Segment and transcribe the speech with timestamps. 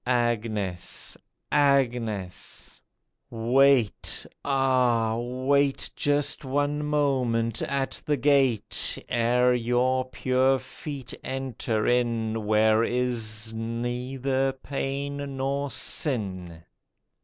[0.07, 1.15] Agnes!
[1.51, 2.81] Agnes!
[3.29, 5.15] wait, ah!
[5.15, 13.53] wait Just one moment at the gate, Ere your pure feet enter in Where is
[13.53, 16.63] neither pain nor sin.